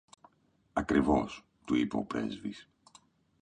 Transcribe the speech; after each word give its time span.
"Ακριβώς", 0.73 1.45
του 1.65 1.75
είπε 1.75 1.97
ο 1.97 2.03
πρέσβυς 2.03 2.69